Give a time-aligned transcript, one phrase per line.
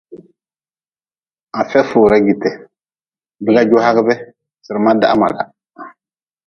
[1.63, 2.49] Afia fura jite,
[3.43, 4.13] biga ju hagʼbe,
[4.65, 5.43] Sirma dah mala.